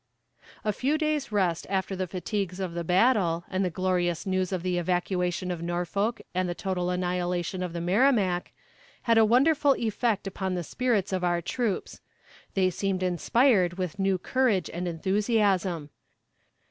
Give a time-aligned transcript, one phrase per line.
[0.65, 4.63] A few days' rest after the fatigues of the battle, and the glorious news of
[4.63, 8.51] the evacuation of Norfolk and the total annihilation of the Merrimac,
[9.03, 12.01] had a wonderful effect upon the spirits of our troops;
[12.55, 15.91] they seemed inspired with new courage and enthusiasm.